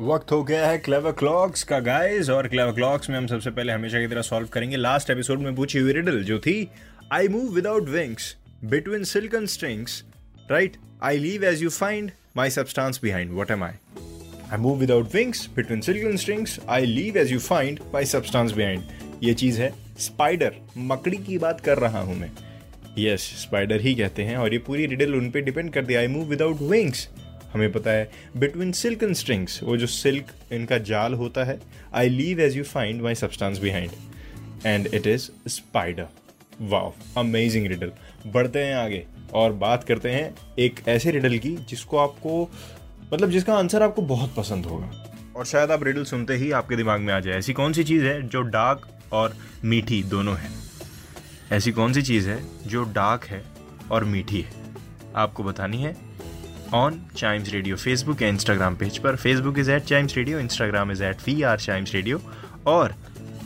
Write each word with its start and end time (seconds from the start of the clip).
वक्त 0.00 0.32
हो 0.32 0.42
गया 0.44 0.66
है 0.66 0.78
क्लेवर 0.78 1.12
क्लॉक्स 1.12 1.62
का 1.62 1.78
गाइस 1.78 2.30
और 2.30 2.46
क्लेवर 2.48 2.72
क्लॉक्स 2.72 3.10
में 3.10 3.16
हम 3.16 3.26
सबसे 3.26 3.50
पहले 3.50 3.72
हमेशा 3.72 4.00
की 4.00 4.06
तरह 4.06 4.22
सॉल्व 4.22 4.48
करेंगे। 4.48 4.76
लास्ट 4.76 5.10
एपिसोड 5.10 5.38
में 5.38 5.54
पूछी 5.54 5.78
हुई 5.78 5.92
रिडल 5.92 6.22
जो 6.24 6.38
थी 6.38 6.68
I 7.12 7.28
move 7.28 7.54
without 7.54 7.88
wings 7.88 8.36
between 8.64 9.04
silken 9.04 9.46
strings 9.46 10.04
right 10.50 10.76
I 11.02 11.18
leave 11.18 11.44
as 11.44 11.62
you 11.62 11.70
find 11.70 12.10
my 12.36 12.50
substance 12.50 13.00
behind 13.02 13.32
what 13.32 13.50
am 13.50 13.64
I 13.64 13.72
I 14.52 14.58
move 14.58 14.78
without 14.78 15.14
wings 15.14 15.48
between 15.56 15.80
silken 15.80 16.16
strings 16.16 16.60
I 16.68 16.86
leave 16.86 17.16
as 17.16 17.32
you 17.32 17.38
find 17.38 17.80
my 17.94 18.04
substance 18.04 18.52
behind 18.52 18.82
ये 19.22 19.34
चीज़ 19.34 19.60
है 19.62 19.72
spider 19.98 20.54
मकड़ी 20.76 21.16
की 21.16 21.38
बात 21.38 21.60
कर 21.60 21.78
रहा 21.78 22.00
हूँ 22.00 22.16
मैं। 22.16 22.30
यस 22.98 23.20
yes, 23.20 23.40
स्पाइडर 23.40 23.80
ही 23.80 23.94
कहते 23.94 24.22
हैं 24.22 24.36
और 24.36 24.52
ये 24.52 24.58
पूरी 24.58 24.86
रिडल 24.86 25.14
उन 25.14 25.30
पे 25.30 25.40
डिपेंड 25.40 25.72
करती 25.72 25.94
है। 25.94 26.00
आई 26.00 26.06
मूव 26.06 26.24
विदाउट 26.24 26.60
विंग्स 26.60 27.08
हमें 27.54 27.70
पता 27.72 27.90
है 27.90 28.10
बिटवीन 28.36 28.72
सिल्क 28.72 29.02
एंड 29.02 29.14
स्ट्रिंग्स 29.14 29.62
वो 29.62 29.76
जो 29.76 29.86
सिल्क 29.86 30.32
इनका 30.52 30.78
जाल 30.88 31.14
होता 31.14 31.44
है 31.44 31.58
I 31.94 32.08
leave 32.08 32.40
as 32.40 32.56
you 32.56 32.64
find 32.64 33.02
my 33.02 33.14
substance 33.14 33.58
behind 33.58 33.90
and 34.66 34.86
it 34.94 35.06
is 35.06 35.30
spider 35.48 36.06
wow 36.62 36.92
amazing 37.18 37.66
riddle 37.66 37.92
बढ़ते 38.26 38.58
हैं 38.58 38.74
आगे, 38.74 39.04
और 39.34 39.52
बात 39.52 39.84
करते 39.84 40.10
हैं 40.10 40.34
एक 40.58 40.80
ऐसे 40.88 41.10
रिडल 41.10 41.36
की 41.38 41.56
जिसको 41.68 41.96
आपको 41.96 42.42
मतलब 43.12 43.30
जिसका 43.30 43.54
आंसर 43.54 43.82
आपको 43.82 44.02
बहुत 44.02 44.34
पसंद 44.34 44.66
होगा। 44.66 44.90
और 45.36 45.46
शायद 45.46 45.70
आप 45.70 45.84
रिडल 45.84 46.04
सुनते 46.04 46.34
ही 46.34 46.50
आपके 46.52 46.76
दिमाग 46.76 47.00
में 47.00 47.12
आ 47.14 47.18
जाए, 47.20 47.34
ऐसी 47.34 47.52
कौन 47.52 47.72
सी 47.72 47.84
चीज़ 47.84 48.04
है 48.04 48.20
जो 48.28 48.42
डार्क 48.42 48.88
और 49.12 49.36
मीठी 49.64 50.02
दोनों 50.02 50.36
है? 50.36 50.50
ऐसी 51.52 51.72
कौन 51.72 51.92
सी 51.92 52.02
चीज़ 52.02 52.28
है 52.30 52.40
जो 52.66 52.82
डार्क 52.92 53.24
है 53.24 53.42
और 53.90 54.04
मीठी 54.04 54.40
है? 54.40 54.52
आपको 55.16 55.44
बतानी 55.44 55.82
है 55.82 55.96
ऑन 56.72 57.00
चाइम्स 57.16 57.52
रेडियो 57.52 57.76
फेसबुक 57.76 58.22
या 58.22 58.28
इंस्टाग्राम 58.28 58.76
पेज 58.76 58.98
पर। 58.98 59.16
Facebook 59.16 59.58
is 59.58 59.70
at 59.70 59.84
Chimes 59.84 60.16
Radio 60.16 60.38
Instagram 60.38 60.92
is 60.92 61.02
at 61.04 61.26
we 61.26 61.42
are 61.42 61.58
Chimes 61.58 61.94
Radio 61.94 62.20
और 62.66 62.94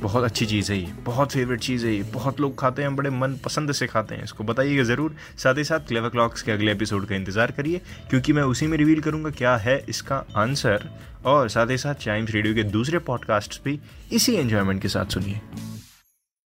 बहुत 0.00 0.24
अच्छी 0.24 0.46
चीज़ 0.46 0.70
है 0.72 0.78
ये, 0.78 0.86
बहुत 1.04 1.32
फेवरेट 1.32 1.60
चीज़ 1.60 1.86
है 1.86 1.92
ये, 1.94 2.02
बहुत 2.14 2.40
लोग 2.40 2.58
खाते 2.58 2.82
हैं, 2.82 2.94
बड़े 2.96 3.10
मन 3.10 3.36
पसंद 3.44 3.72
से 3.72 3.86
खाते 3.86 4.14
हैं, 4.14 4.24
इसको 4.24 4.44
बताइएगा 4.44 4.82
ज़रूर। 4.82 5.14
साथ 5.38 5.58
ही 5.58 5.64
साथ 5.64 5.86
क्लेवर 5.88 6.08
क्लॉक्स 6.08 6.42
के 6.42 6.52
अगले 6.52 6.72
एपिसोड 6.72 7.06
का 7.06 7.14
इंतज़ार 7.14 7.50
करिए, 7.50 7.80
क्योंकि 8.10 8.32
मैं 8.32 8.42
उसी 8.44 8.66
में 8.66 8.76
रिवील 8.78 9.00
करूँगा 9.00 9.30
क्या 9.30 9.56
है 9.56 9.78
इसका 9.88 10.24
आंसर 10.36 10.88
और 11.24 11.48
साथ 11.48 11.70
ही 11.70 11.78
साथ 11.78 11.94
चाइम्स 11.94 12.30
रेडियो 12.30 12.54
के 12.54 12.62
दूसरे 12.70 12.98
पॉडकास्ट 13.00 13.62
भी 13.64 13.78
इसी 14.12 14.34
एन्जॉयमेंट 14.34 14.82
के 14.82 14.88
साथ 14.88 15.14
सुनिए। 15.14 15.40